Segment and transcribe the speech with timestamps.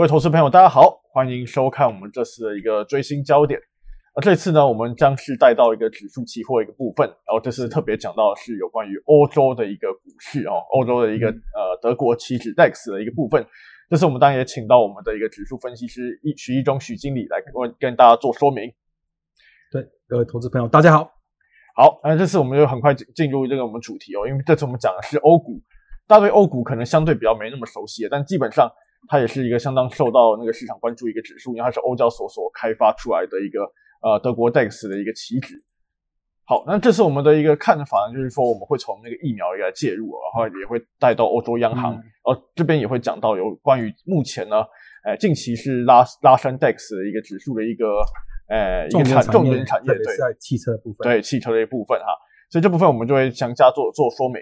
[0.00, 3.60] 各位投资朋友，大家好，欢迎收看我们这次的一个追星焦点。
[4.14, 13.46] 而这次呢，我们将是带到一个指数期货一个部分，然后这次特别讲到的是有关于欧洲的一个股市哦，欧洲的一个呃德国期指 DAX 的一个部分。
[13.90, 18.72] 这次我们当然也请到我们的一个指数分析师一徐一中徐经理来跟跟大家做说明。
[19.70, 21.12] 对，各位投资朋友，大家好。
[21.76, 25.60] 好，那这次我们就很快进进入这个我们主题哦，因为这次我们讲的是欧股，
[26.08, 28.66] 大家对欧股可能相对比较没那么熟悉，但基本上。
[29.08, 33.62] 它也是一个相当受到那个市场关注一个指数，因为它是欧交所所开发出来的一个
[34.02, 35.54] 呃德国 DAX 的一个期指。
[36.44, 44.56] 好，那这是我们的一个看法呢，就是说我们会从那个疫苗来介入，然后也会带到欧洲央行，呃这边也会讲到有关于目前呢，
[45.04, 47.86] 呃近期是拉拉升 DAX 的一个指数的一个
[48.48, 52.06] 呃一个产重点产业，对，在汽车部分，对汽车的一部分哈，
[52.50, 54.40] 所以这部分我们就会详加做做说明。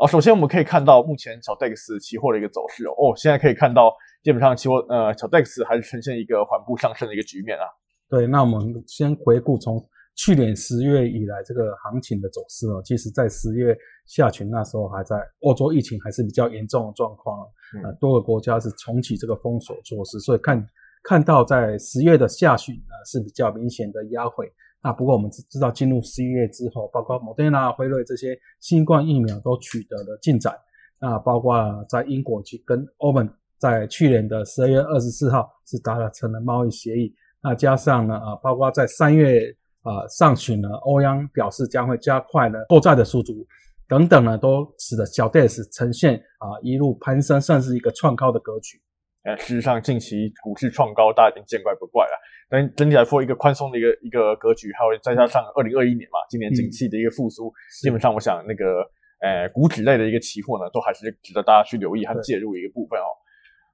[0.00, 7.64] 哦，首先我们可以看到目前小 DEX 期货的一个走势哦，哦，现在可以看到基本上期货呃小 DEX 还是呈现一个缓步上升的一个局面啊。
[8.08, 9.78] 对，那我们先回顾从
[10.16, 13.76] 去年十月以来这个行情的走势哦，其实在十月
[14.06, 17.46] 下旬那时候还在欧洲疫情还是比较严重的状况，
[17.84, 20.66] 呃，多个国家是重启这个封锁措施，所以看
[21.02, 24.50] 看到在十月的下旬啊是比较明显的压回。
[24.82, 30.54] 那不过我们知知道，进入十一月之后，包括莫德纳、辉瑞这些新冠疫苗都取得了进展。
[30.98, 37.14] 那包括在英国去跟欧盟在去年的十二月二十四号是达成了贸易协议。
[37.42, 43.46] 那加上呢，啊，包括在三月啊上旬呢，欧央表示将会加快呢购债的速度，
[43.88, 48.80] 等等呢，都使得小 DES 呈现啊一路攀升，算是一个创高的格局。
[49.22, 52.16] 呃，事实上近期股市创高，大家已经见怪不怪了。
[52.48, 58.80] 但整体来说，一个宽松的一个一个格局，还有再加上二零二一年嘛，今年景气的一个复苏，基本上我想那个，
[59.20, 63.12] 呃，股指类的一个期货呢，都还是值得大家去留意和介入的一个部分哦。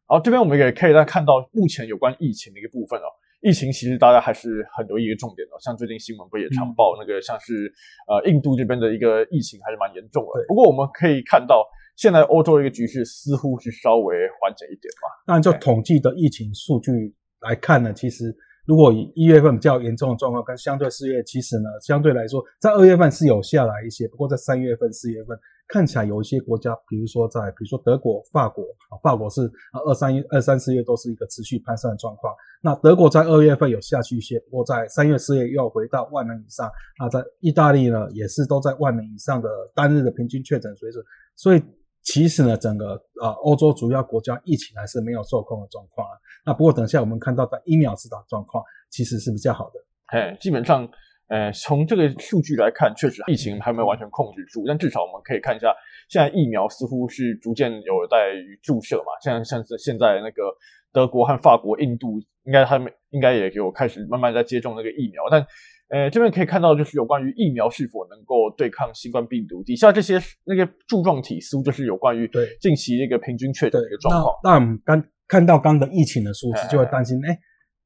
[0.09, 3.07] 好，这边我们也可以再看到目前有关疫情的一个部分哦。
[3.41, 7.73] 疫情其实大家还是很留意一个重点哦，像最近新闻不也常报那个，像是
[8.09, 10.45] 呃印度这边的一个疫情还是蛮严重的。
[10.49, 11.65] 不过我们可以看到。
[11.97, 15.09] 现在欧洲的一个局势似乎是稍微缓解一点吧。
[15.27, 18.37] 那就统计的疫情数据来看呢，其实
[18.67, 24.07] 如果以一月份比较严重的状况跟相对四月，其实呢相对来说，在二月份是有下来一些。
[24.09, 29.51] 不过在三月份、四月份看起来有一些国家，比如说在比如说德国、法国啊，法国是
[29.87, 32.35] 二三一二三四月都是一个持续攀升的状况。
[32.61, 36.71] 那德国在二月份有下去一些，不过在三月、四月又回到万人以上。
[36.99, 41.03] 那在意大利呢，也是都在万人以上的单日的平均确诊水准，
[41.37, 41.63] 所以。
[42.07, 46.15] 其实呢，整个啊欧洲主要国家疫情还是没有受控的状况啊。
[46.47, 49.73] 那不过等下我们看到的疫苗施打状况其实是比较好的。
[50.07, 50.89] 哎，基本上，
[51.27, 54.63] 呃，从这个数据来看，确实疫情还没有完全控制住。
[54.69, 55.75] 但至少我们可以看一下，
[56.09, 59.11] 现在疫苗似乎是逐渐有待于注射嘛。
[59.21, 60.45] 像像是现在那个
[60.93, 65.45] 德国和法国、印度，应该他们应该也有开始慢慢在接种那个疫苗，但。
[65.89, 69.63] 呃，这边可以看到，就是有关于疫苗是否能够对抗新冠病毒。
[69.63, 74.35] 底下这些那个柱状体似乎就是有关于对近期那个平均确诊的一个状况。
[74.43, 77.39] 那我们刚看到刚的疫情的数字，就会担心，哎，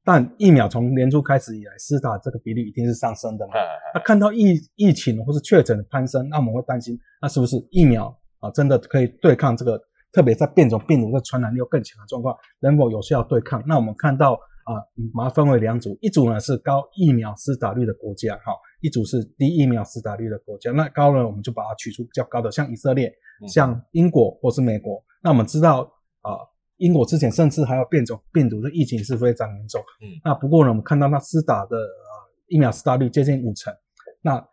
[0.03, 3.53] 但疫苗从年初开始以来，施打这个比例一定是上升的嘛？
[3.93, 8.07] 那看到疫疫情或是确诊的攀升，那我们会担心，那是不是疫苗
[8.39, 9.79] 啊真的可以对抗这个？
[10.11, 13.63] 特别在变种病毒的传染力又更强的状况，能否有效对抗？
[13.67, 14.39] 那我们看到。
[14.63, 14.79] 啊，
[15.13, 20.71] 把它分为两组，一组呢是高疫苗施打率的国家，哈，一组是低疫苗施打率的国家。
[20.71, 23.11] 那高呢，我们就把它取出比较高的，像以色列、
[23.47, 25.03] 像英国或是美国。
[25.23, 25.81] 那我们知道
[26.21, 26.37] 啊，
[26.77, 29.81] 英国之前甚至还有变种病毒的疫情是非常严重。
[30.01, 32.11] 嗯，那不过呢，我们看到那施打的啊
[32.47, 33.73] 疫苗施打率接近五成。
[34.21, 34.43] 那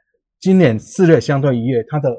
[0.40, 2.10] 今年四月相对一月，它的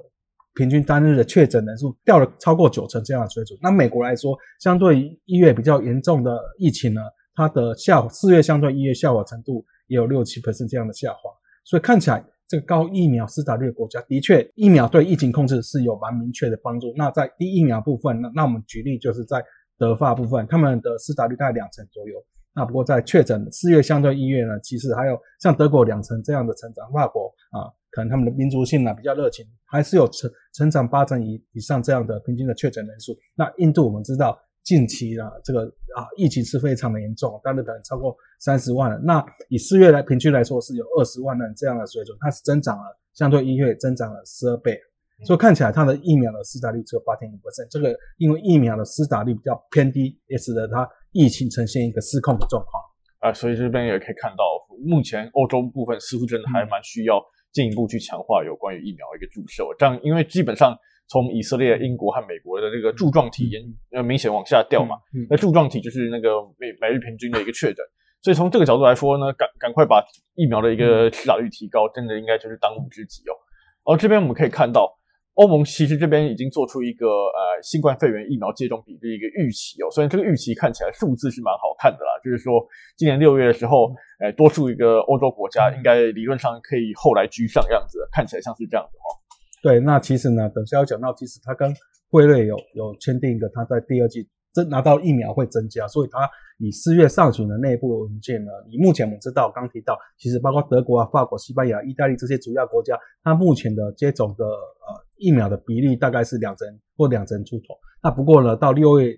[0.54, 3.58] 平均单日的确诊人数掉了超过九成这样的水准。
[3.62, 7.02] 那美国来说，相对于一月比较严重的疫情呢？
[7.40, 11.32] 它的下四月相对一月下滑程度也有六七 percent 这样的下滑，
[11.64, 16.94] 所以看起来这个高疫苗施打率的国家的确疫苗对疫情控制是有蛮明确的帮助。
[16.98, 19.42] 那在低疫苗部分，那那我们举例就是在
[19.78, 22.22] 德法部分，他们的施打率大概两成左右。
[22.54, 33.16] 那不过在确诊四月相对一月呢，其实还有像德国两成这样的成长，法国啊可能他们的民族性呢比较热情，还是有成成长八成以以上这样的平均的确诊人数。
[33.34, 34.38] 那印度我们知道。
[34.64, 35.66] 近期啊，这个
[35.96, 39.00] 啊疫情是非常的严重，大日可能超过三十万人。
[39.04, 42.84] 那以四月来平均来说，是有二十万人这样的水准，它是增长了，
[43.14, 44.80] 相对一月增长了十二倍。
[45.26, 52.84] 所以看起来它的疫苗的施打率只有八点五 percent，这个因为疫苗的施打率比较偏低，也使得它疫情呈现一个失控的状况
[53.20, 53.34] 啊。
[53.34, 54.44] 所以这边也可以看到，
[54.86, 57.20] 目前欧洲部分似乎真的还蛮需要
[57.52, 59.64] 进一步去强化有关于疫苗一个注射。
[59.80, 60.78] 这样，因为基本上。
[61.10, 63.52] 从以色列、英国和美国的这个柱状体
[63.92, 64.96] 呃明显往下掉嘛。
[65.30, 67.84] 那柱状体就是那个每每日平均的一个确诊。
[68.22, 73.34] 所以从这个角度来说呢，赶赶快把疫苗的一个施打率提高，真的应该就是当务之急哦。
[73.86, 74.94] 而这边我们可以看到，
[75.36, 79.90] 欧盟其实这边已经做出一个呃新冠肺炎疫苗接种比例一个预期哦。
[79.90, 82.62] 虽然这个预期看起来数字是蛮好看的啦，就是说
[82.98, 83.90] 今年六月的时候，
[84.20, 89.16] 呃，多数一个欧洲国家应该理论上可以后来居上样子，看起来像是这样子哈。
[89.62, 91.74] 对，那其实呢，等下要讲到，其实他跟
[92.10, 94.28] 辉瑞有有签订一个，他在第二季。
[94.52, 96.28] 增拿到疫苗会增加，所以他
[96.58, 106.68] 以四月上旬的内部文件呢，以目前我们知道，刚提到，其实包括德国啊、法国、西班牙、意大利这些主要国家，它目前的接种的呃疫苗的比例大概是两成
[106.98, 107.66] 或两成出头。
[108.02, 109.16] 那不过呢，到六月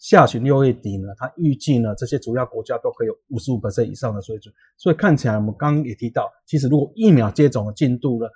[0.00, 4.52] 下旬、六月底呢，它预计呢这些主要国家都可以有五十五以上的水准。
[4.76, 8.26] 所以看起来，我们刚刚也提到，其实如果疫苗接种的进度呢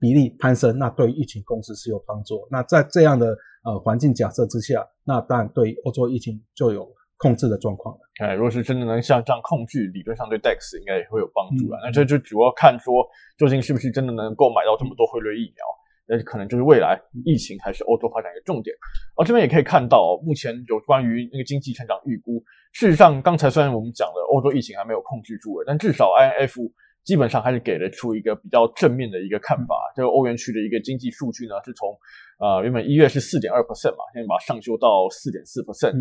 [0.00, 2.46] 比例攀升，那对疫情控制是有帮助。
[2.50, 6.86] 那在这样的呃，环境假设之下，那当然对欧洲疫情就有
[7.16, 8.00] 控制的状况了。
[8.20, 11.80] 哎，如果是真的能像这样控制，理论上对 Dex 应该也会有帮助啊。
[11.82, 13.06] 那这就主要看说，
[13.38, 15.64] 究竟是不是真的能够买到这么多辉瑞疫苗，
[16.06, 18.76] 那可能就是未来疫情还是欧洲发展一个重点。
[19.16, 26.70] 而这边也可以看到，目前有关于那个经济成长预估，事实上刚才虽然我们讲了欧洲疫情还没有控制住，但至少 INF。
[27.04, 29.92] 基本上还是给了出一个比较正面的一个看法。
[29.94, 31.96] 这个欧元区的一个经济数据呢，是从
[32.40, 35.94] 呃原本一月是四点二 percent 嘛，现在把它上修到四点四 percent。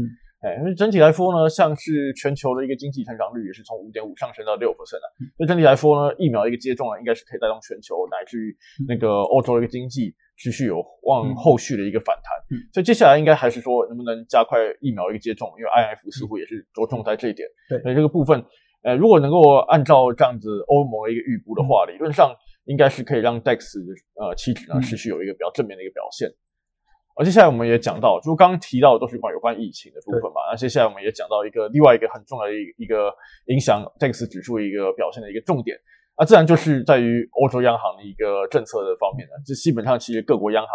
[0.43, 5.07] 哎，因为整体来说呢，像是全球的一个经济成长率也是从五点五上升到六 percent 的。
[5.37, 8.55] 所以整体来说呢，疫苗一个接种啊，应该是可以带动全球乃至于
[8.87, 12.59] 那个欧洲的一个经济持续有望后续的一个反弹。
[12.73, 17.47] 所以接下来应该还是说能不能加快疫苗一个接种，因为 IF 似乎也是着重在这一点。
[17.69, 18.43] 对，所以这个部分。
[18.83, 22.35] 呃，如果能够按照这样子欧盟的一个预估的话，理论上
[22.65, 23.79] 应该是可以让 DEX
[24.15, 26.29] 呃期指呢持续有一个比较正面的一个表现。
[27.15, 30.51] 而接下来我们也讲到，就刚刚提到的都是关有关疫情的部分嘛。
[30.51, 33.13] 那接下来我们也讲到一个另外一个很重要的一一个
[33.45, 35.77] 影响 DEX 指数一个表现的一个重点，
[36.17, 39.33] 那，自然就是在于欧洲央行的一个政策的方面呢。
[39.45, 40.73] 这基本上其实各国央行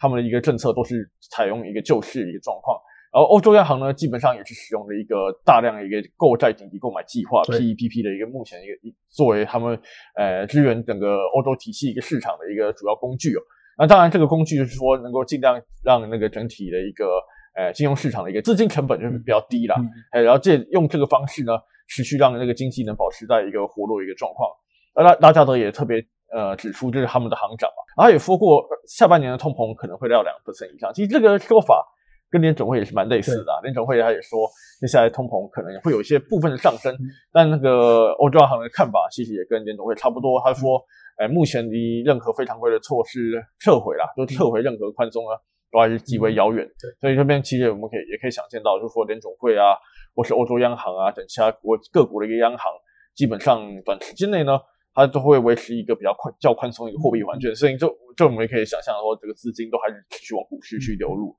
[0.00, 2.80] 他们的一个政策都是采用一个救市的一个状况。
[3.12, 9.76] 然后欧洲央行呢，基本上也是使用了一个大量的一个购债紧急购买计划 （PEPP） 的一个目前一个一作为他们
[10.14, 13.42] 呃支援整个欧洲体系一个市场的一个主要工具哦。
[13.78, 17.18] 那当然，这个工具就是说能够尽量让那个整体的一个
[17.56, 19.74] 呃金融市场的一个资金成本就是比较低了，
[20.12, 21.58] 哎，然后借用这个方式呢，
[21.88, 24.48] 持续让那个经济能保持在一个活络一个状况。
[24.94, 26.00] 而拉拉加德也特别
[26.32, 30.94] 呃指出，这是他们的行长嘛，他也说过下半年的通膨可能会到两 percent 以上。
[30.94, 31.84] 其实这个说法。
[32.30, 34.48] 跟联总会也是蛮类似的，联总会他也说，
[34.80, 36.96] 接下来通膨可能也会有一些部分的上升，
[37.32, 40.40] 但那个欧洲央行的看法其实也跟联总会差不多。
[40.44, 40.80] 他说，
[41.16, 45.34] 哎，目前离任何非常规的措施撤回啦，就撤回任何宽松啊，
[45.72, 46.64] 都还是极为遥远。
[47.00, 49.74] 所以这边其实我们可以也可以想见到，就是说联总会啊，
[50.14, 52.72] 或是欧洲央行啊等其他国各国的一个央行，
[53.16, 54.56] 基本上短时间内呢，
[54.94, 57.52] 它都会维持一个比较宽较宽松的一个货币环境。
[57.56, 61.34] 所以就就我们也可以想象说，这个资金都还是持续往股市去流入。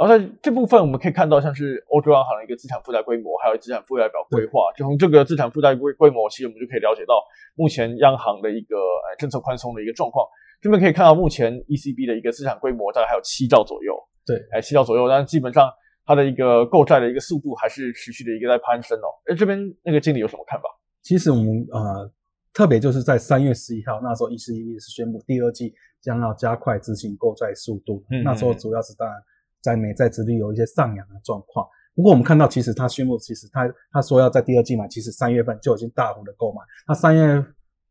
[0.00, 4.72] 然后在这部分，我们可以看到，像是欧洲央行的一个资产负债规模，还有资产负债表规划。
[4.74, 7.22] 就从这个资产负债规规模，其实我们就可以了解到，
[7.54, 10.26] 目前央行的一个呃政策宽松的一个状况。
[10.62, 13.92] 这边可以看到，目前 ECB 的一个资产规模大概还有七兆左右。
[14.24, 15.70] 对，哎，七兆左右，但基本上
[16.06, 19.12] 它的一个购债的一个速度还是持续的一个在攀升哦。
[19.26, 20.64] 哎，这边那个经理有什么看法？
[21.02, 22.10] 其实我们呃，
[22.54, 28.02] 特别就是在三月十一号那时候，ECB 是宣布第二季将要加快执行购债速度。
[28.10, 29.14] 嗯，那时候主要是当然。
[29.62, 36.60] 在美债殖率有一些上扬的状况，不过我们看到，其实他宣布，其实他他说要在第二季买，其实三月份就已经大幅的购买。
[36.88, 37.44] 那三月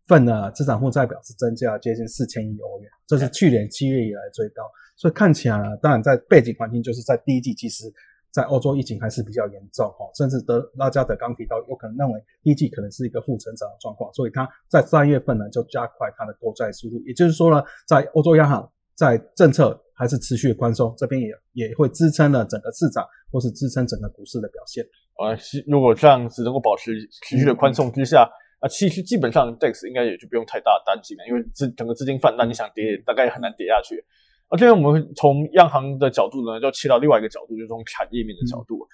[0.07, 4.63] 份的资产负债表是增加接近四千亿欧元，这是去年七月以来最高。
[4.95, 7.85] 所以看起来，当然在背景环境就是在第一季，其实
[8.31, 17.01] 在欧洲疫情还是比较严重哈，甚至德拉加德刚提到，有可能认为第一季可能是一个负成长的状况，所以他在三月份呢就加快他的购债速度。
[17.05, 19.79] 也就是说呢，在欧洲央行在政策。
[19.99, 24.81] 还是持续宽松，这边也也会支撑了整个市场，或是支撑整个股市的表现。
[25.19, 25.35] 啊，
[25.67, 26.95] 如果这样子能够保持
[27.27, 28.23] 持续的宽松之下，
[28.61, 34.01] 啊，其实基本上 DEX 应该也就不用太大担心了，因为资整个资金泛滥，你想跌大概也很难跌下去。
[34.47, 38.87] 啊，这边我们从央行的角度呢，就切到另外一个角度，就是从产业面的角度。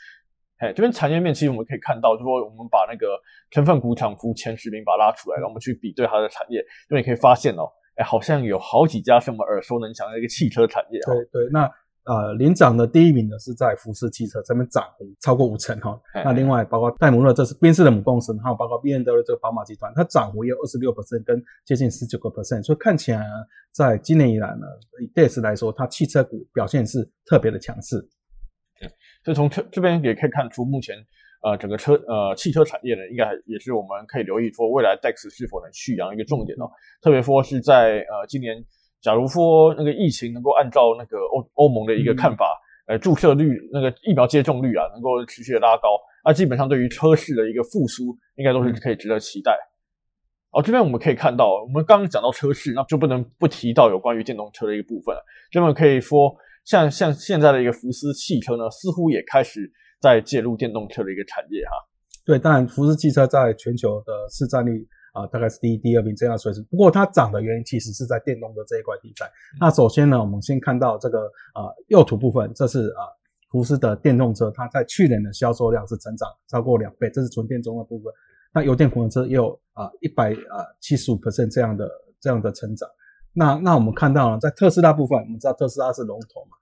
[0.57, 3.13] 哎，这边产业面其实我们可以看到，就是说我们把那个
[3.51, 6.57] 成分股涨幅前十名把它拉出来，然后我们去比对它的产业，
[6.89, 7.69] 因为你可以发现哦。
[7.95, 10.99] 哎，好像有好几家是我们耳熟能详的一个汽车产业。
[11.05, 11.69] 对对，那
[12.05, 14.83] 呃，领涨的第一名呢是在福斯汽车这边涨
[15.21, 15.99] 超过五成哈。
[16.23, 22.61] 那另外包括戴姆勒，这是宾士的母公司，还有包括 B N W 这个宝马集团，它涨幅也有二十六 percent 跟接近十九个 percent。
[22.61, 23.33] 所以看起来呢，
[23.71, 24.67] 在今年以来呢，
[25.01, 27.99] 以 d a s 来说，它汽车股表现是特别的强势。
[28.79, 28.87] 对，
[29.23, 30.95] 所以从这这边也可以看出，目前
[31.45, 36.65] 呃整个车呃汽车产业呢，应该也是我们可以留意说未来 DEX 是否能续扬一个重点哦。
[37.01, 38.65] 特别说是在呃今年。
[39.01, 45.89] 假如说那个疫情能够按照那个欧欧盟的一个看法，呃，注射率那个疫苗接种率啊，能够持续的拉高，
[46.23, 49.55] 那基本上对于车市的一个复苏，应该都是可以值得期待。
[50.49, 55.23] 哦，这边我们可以看到，我们刚刚讲到车市，那就不能不提到有关于电动车的一个部分了。
[55.51, 59.71] 这边可以说，像像现在的一个福斯汽车呢，似乎也开始
[60.01, 61.71] 在介入电动车的一个产业哈。
[62.25, 64.87] 对，当然福斯汽车在全球的市占率。
[65.15, 66.61] 啊，大概是第一、第二名这样水准。
[66.69, 69.25] 不过它涨的原因其实是在电动的这一块地带。
[69.61, 71.19] 那首先呢，我们先看到这个
[71.53, 73.07] 啊右图部分，这是啊
[73.49, 78.11] 福斯的电动车，它在去年的销售量是成长超过两倍，这是纯电中的部分。
[78.53, 82.85] 那油电混合车也有啊一百啊七十五 percent 这样的这样的成长。
[83.31, 86.54] 那那我们看到了在特斯拉部分，我们知道特斯拉是龙头嘛，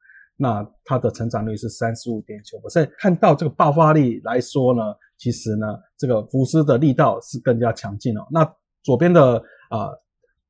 [0.44, 2.88] 那它的成长率是三十五点九所以。
[3.00, 4.82] 看到这个爆发力来说呢。
[5.16, 5.66] 其实呢，
[5.98, 8.28] 这个福斯的力道是更加强劲哦。
[8.30, 8.44] 那
[8.84, 9.38] 左边的
[9.70, 9.88] 啊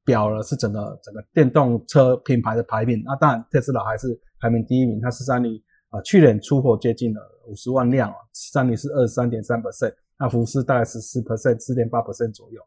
[0.04, 3.04] 表呢是整个整个电动车品牌的排名。
[3.06, 9.94] 那当然特斯拉还是排名第一名，它市占率啊去年出货接近了五十万辆啊，市占率是二十三点三 percent。
[10.18, 12.60] 那福斯大概是十 percent，四点八 percent 左右。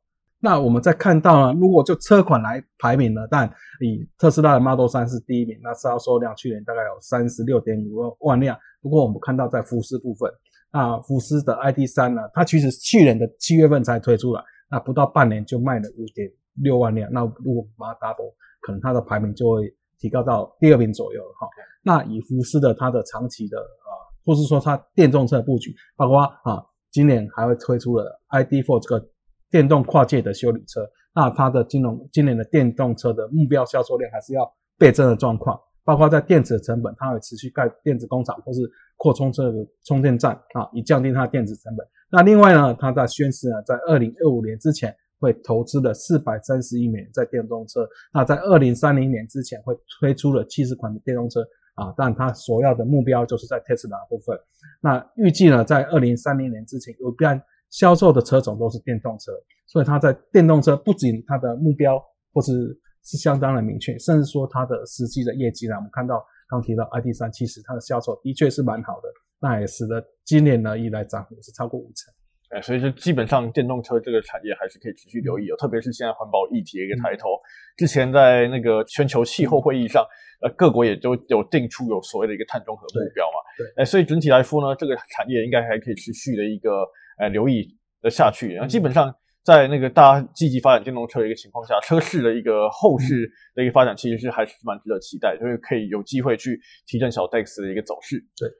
[0.46, 8.56] 那我们再看到呢，如果就车款来排名呢，但以特斯拉的 Model 3是第一名，那销售量去年大概有三十六点五万辆。
[8.80, 10.30] 不过我们看到在福斯部分。
[10.72, 12.22] 那福斯的 ID 三呢？
[12.32, 16.30] 它其实去年的七月份才推出来，那不到半年就卖了五点
[16.62, 17.10] 六万辆。
[17.12, 21.48] 那如果把它 double，可能它的排名就会提高到第二名左右哈。
[21.82, 23.90] 那以福斯的它的长期的啊，
[24.24, 29.08] 或是说它电动车布局，包括啊，今年还会推出了 ID.4 这个
[29.50, 30.80] 电动跨界的修理车。
[31.14, 35.58] 那它的金融今年的电动车的目标销售量还是要倍增的状况。
[35.84, 38.60] 包括在电池的成本，它会持续盖电子工厂或是
[38.96, 41.86] 扩充这个充电站啊，以降低它的电子成本。
[42.10, 47.88] 那另外呢，它在宣示呢，在二零二五年之前会投资了四百三十亿美元在电动车。
[48.12, 51.40] 那在二零三零年之前会推出了七十款的电动车
[51.76, 54.36] 啊，但它所要的目标就是在特斯拉部分。
[54.80, 59.32] 那预计呢，在二零三零年之前，有半销售的车种都是电动车，
[59.66, 62.78] 所以它在电动车不仅它的目标或是。
[63.08, 69.08] 是相当的明确，甚至说它的实际的业绩呢，我们看到刚提到 ID 三，其实它的销售的确是蛮好的，
[69.38, 72.12] 那也使得今年呢以来涨幅是超过五成。
[72.50, 77.28] 哎，所以说基本上电动车这个产业还是可以持续留意哦，特别是现在环保议题的一个抬头。
[77.76, 80.04] 之前在那个全球气候会议上，
[80.42, 83.38] 呃，各国也都有定出有所谓的一个碳中和目标嘛。
[83.56, 86.84] 对，哎，所以整体来说呢，这个产业应该还可以持续的一个
[87.18, 89.14] 呃留意的下去，然后基本上。
[89.46, 98.18] 在那个大家积极发展电动车的一个情况下，车市的一个后市的一个发展，其实是还是蛮值得期待，就是可以有机会去提振小 DEX 的一个走势。
[98.36, 98.50] 对，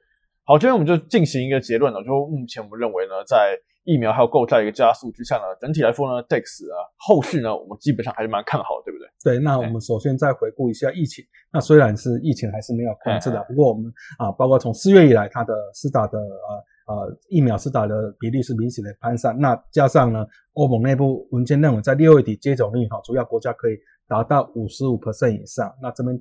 [0.45, 9.35] 好，这边我们就进行一个结论了，就目前我们认为呢，在疫苗还有购债一个加速之下呢，整体来说呢，DEX 啊后市呢，我们基本上还是蛮看好，对不对？
[9.35, 11.21] 对，那我们首先再回顾一下疫情，
[11.51, 16.63] 那虽然是疫情还是没有控制的，不过我们啊，包括从四月以来，它的施打的呃。
[16.87, 23.77] 呃，疫苗施打的比例是明显的攀上，那加上呢，欧盟内部文件认为，在六月底接种率哈，主要国家可以
[24.07, 26.17] 达到五十五 percent 以上，那这边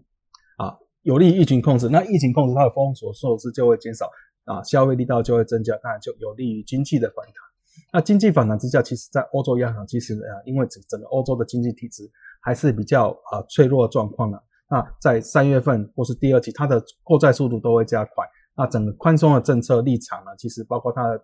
[0.56, 4.10] 啊，有利于疫情控制，那疫情控制它的封锁措施就会减少，
[4.44, 7.34] 啊，消费力道就会增加，当然就有利于经济的反弹。
[7.92, 12.02] 那经济反弹之下，其实在欧洲央行其实啊，因为整整个欧洲的经济体制
[12.40, 18.24] 还是比较啊脆弱的状况呢，那在三月份或是第二季，它的购债速度都会加快。
[18.56, 21.20] 那整个宽松的政策立场呢，其实包括他的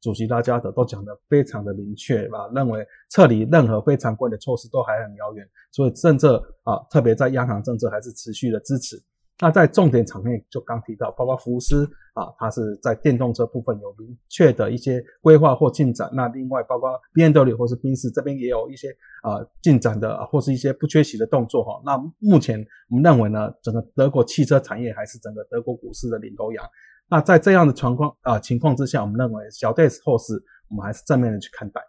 [0.00, 8.96] 主席拉加德都讲得非常的明确吧，认为撤离任何非常规的措施都还很遥远，所以政策啊，特别在央行政策还是持续的支持。
[9.38, 16.08] 那在重点场面就刚提到，包括福斯啊，它是在电动车部分有明确的一些规划或进展。
[16.14, 18.88] 那另外包括 B N W 或是宾士这边也有一些
[19.20, 21.82] 啊进展的，或是一些不缺席的动作哈。
[21.84, 26.64] 那目前我们认为呢，整个德国汽车产业还是整个德国股市的领头羊。
[27.10, 30.32] 那在这样的情况啊情况之下，我们认为小 a s 后市
[30.70, 31.82] 我们还是正面的去看待。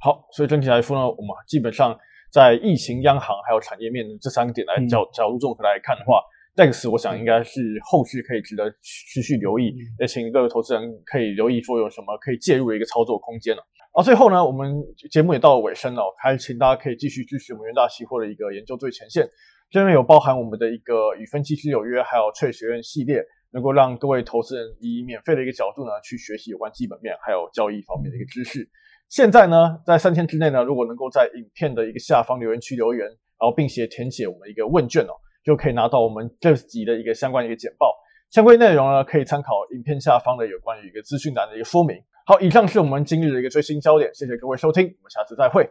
[0.00, 1.96] 好，所以整体来说呢，我们基本上
[2.32, 6.20] 在疫情、央行还有产业面这三点来角角度综合来看的话。
[6.58, 13.62] DEX 我想应该是后续可以值得持续留意，也请各位投资人可以留意说有什么可以介入的一个操作空间了。
[13.92, 14.74] 啊，最后呢，我们
[15.08, 19.24] 节目也到了尾声了，还请大家可以继续支持我们元大期货的一个研究最前线。
[19.70, 23.22] 这边有包含我们的一个与分析师有约，还有翠学院系列，
[23.52, 28.68] 能够让各位投资人以免费的一个角度呢，去学习有关基本面还有交易方面的一个知识。
[29.08, 37.94] 现在呢，在三天之内呢，如果能够在影片的一个下方留言区留言，然后并且填写我们一个问卷哦，就可以拿到我们这集的一个相关的一个简报。
[38.30, 41.96] 相关内容呢，可以参考影片下方的有关于一个资讯栏的一个说明。
[42.26, 45.70] 好，以上是我们今日的一个最新焦点，谢谢各位收听，我们下次再会。